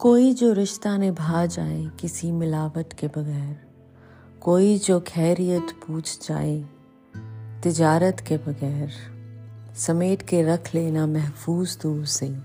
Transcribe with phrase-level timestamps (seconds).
[0.00, 3.56] कोई जो रिश्ता निभा जाए किसी मिलावट के बगैर,
[4.40, 6.64] कोई जो खैरियत पूछ जाए
[7.62, 8.90] तिजारत के बगैर,
[9.76, 12.38] समेट के रख लेना महफूज दूर से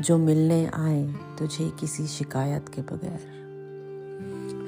[0.00, 3.26] जो मिलने आए तुझे किसी शिकायत के बगैर।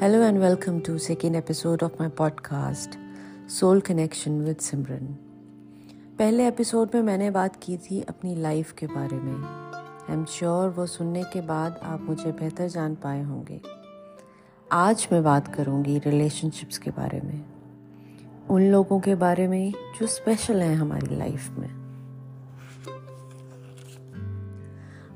[0.02, 2.98] Hello and welcome to second episode of my podcast
[3.50, 5.06] soul connection with Simran
[6.18, 9.66] पहले एपिसोड में मैंने बात की थी अपनी लाइफ के बारे में।
[10.10, 13.60] आई एम श्योर वो सुनने के बाद आप मुझे बेहतर जान पाए होंगे।
[14.72, 17.44] आज मैं बात करूँगी रिलेशनशिप्स के बारे में।
[18.50, 21.68] उन लोगों के बारे में जो स्पेशल हैं हमारी लाइफ में।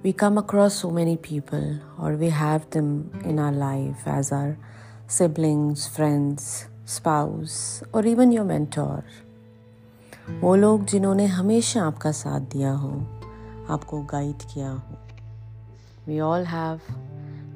[0.03, 4.57] We come across so many people और we have them in our life as our
[5.09, 9.03] siblings friends spouse और इवन योर मेंटोर
[10.41, 13.20] वो लोग जिन्होंने हमेशा आपका साथ दिया हो।
[13.70, 14.98] आपको गाइड किया हो
[16.08, 16.80] we all have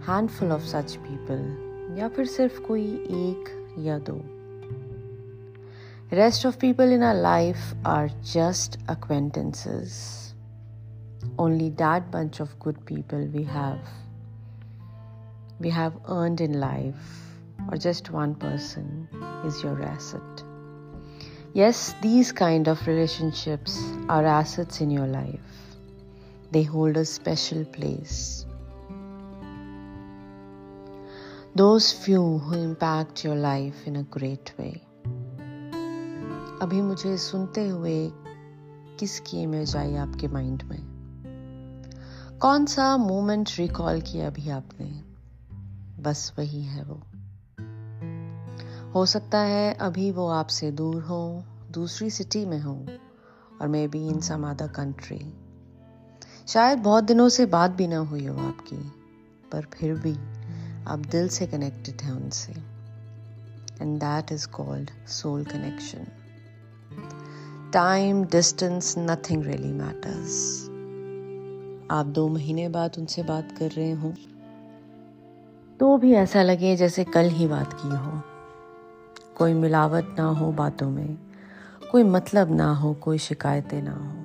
[0.10, 2.86] handful of such people या फिर सिर्फ कोई
[3.22, 4.22] एक या दो
[6.14, 9.96] rest of people in our life are just acquaintances
[11.38, 13.80] only that bunch of good people we have
[15.60, 17.16] we have earned in life
[17.70, 19.08] or just one person
[19.46, 20.44] is your asset
[21.54, 25.63] yes these kind of relationships are assets in your life
[26.55, 28.47] They hold a special place.
[31.57, 34.75] Those few who impact your life in a great way.
[36.63, 38.13] अभी मुझे सुनते हुए
[38.99, 40.83] किसकी image I आपके mind में
[42.41, 44.87] कौन सा moment recall किया अभी आपने
[46.03, 47.03] बस वही है वो
[48.93, 52.87] हो सकता है अभी वो आपसे दूर हो, दूसरी सिटी में हो,
[53.63, 55.35] और maybe in some other country
[56.49, 58.77] शायद बहुत दिनों से बात भी ना हुई हो आपकी,
[59.53, 60.13] पर फिर भी
[60.87, 62.53] आप दिल से कनेक्टेड हैं उनसे।
[63.83, 66.07] And that is called soul connection
[67.73, 70.65] time distance nothing really matters
[71.91, 74.15] आप दो महीने बाद उनसे बात कर रहे हो।
[75.81, 78.23] तो भी ऐसा लगे जैसे कल ही बात की हो।
[79.37, 81.19] कोई मिलावट ना हो बातों में,
[81.93, 84.24] कोई मतलब ना हो, कोई शिकायतें ना हो।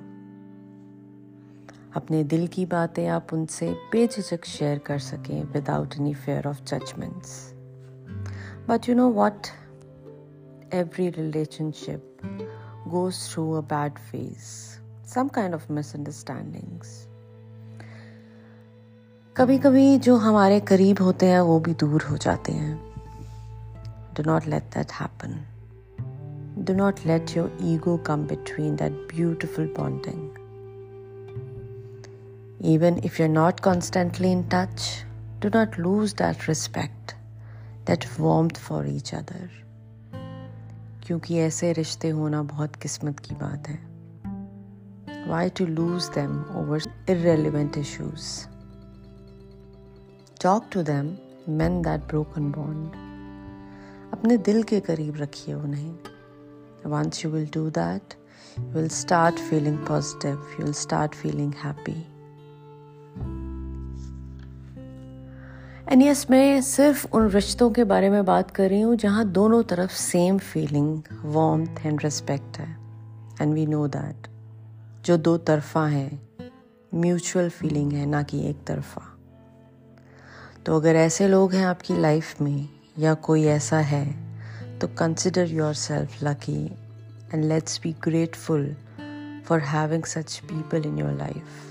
[1.96, 7.52] अपने दिल की बातें आप उनसे बेझिझक शेयर कर सकें without any fear of judgements
[8.68, 9.46] but you know what
[10.74, 12.18] every relationship
[12.88, 14.44] goes through a bad phase
[15.08, 17.06] some kind of misunderstandings
[19.36, 22.92] कभी कभी जो हमारे करीब होते हैं, वो भी दूर हो जाते हैं।
[24.14, 25.40] Do not let that happen
[26.64, 30.39] do not let your ego come between that beautiful bonding
[32.61, 35.03] Even if you're not constantly in touch,
[35.41, 37.15] do not lose that respect,
[37.85, 39.49] that warmth for each other.
[41.07, 43.95] क्योंकि ऐसे रिश्ते होना बहुत किस्मत की बात है
[45.27, 48.47] Why to lose them over irrelevant issues?
[50.39, 52.97] Talk to them, mend that broken bond.
[54.13, 55.99] अपने दिल के करीब रखिए उन्हें
[56.85, 58.17] Once you will do that,
[58.57, 62.08] you will start feeling positive, you will start feeling happy.
[65.90, 69.62] And yes मैं सिर्फ़ उन रिश्तों के बारे में बात कर रही हूँ जहाँ दोनों
[69.62, 72.68] तरफ़ same feeling warmth and respect है।
[73.40, 74.28] एंड वी नो दैट
[75.04, 76.10] जो दो तरफा है
[76.94, 79.02] म्यूचुअल फीलिंग है, ना कि एक तरफा।
[80.66, 82.68] तो अगर ऐसे लोग हैं आपकी लाइफ में
[82.98, 84.04] या कोई ऐसा है
[84.78, 86.64] तो consider yourself lucky
[87.34, 88.74] and let's be grateful
[89.46, 91.69] for having such people in your life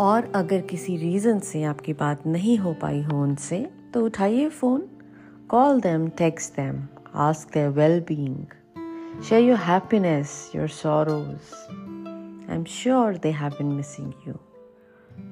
[0.00, 3.58] और अगर किसी रीज़न से आपकी बात नहीं हो पाई हो उनसे
[3.94, 4.80] तो उठाइए phone
[5.50, 6.82] call them text them
[7.22, 13.66] ask their well being share your happiness your sorrows I am sure they have been
[13.66, 14.34] missing you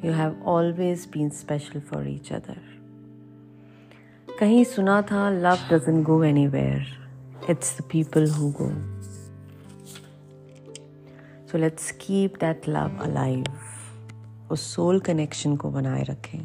[0.04, 2.60] you have always been special for each other
[4.38, 8.70] कहीं सुना था love doesn't go anywhere it's the people who go
[11.46, 13.44] so let's keep that love alive
[14.52, 16.38] उस soul connection को बनाए रखें।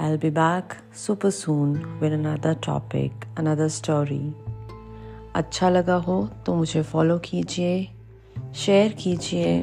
[0.00, 4.20] I be back super soon with another topic another story
[5.34, 7.88] अच्छा लगा हो तो मुझे फॉलो कीजिए
[8.56, 9.56] शेयर कीजिए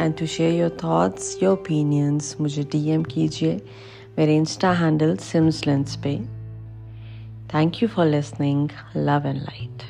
[0.00, 3.60] and to share your thoughts your opinions मुझे डीएम कीजिए
[4.18, 6.16] मेरे इंस्टा हैंडल सिम्स लेंस पे।
[7.54, 9.82] Thank you for listening love and light